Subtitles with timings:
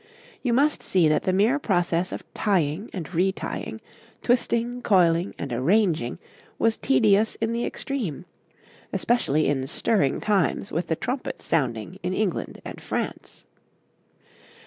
[0.41, 3.81] You must see that the mere process of tying and retying,
[4.23, 6.17] twisting, coiling and arranging,
[6.57, 8.25] was tedious in the extreme,
[8.91, 13.45] especially in stirring times with the trumpets sounding in England and France.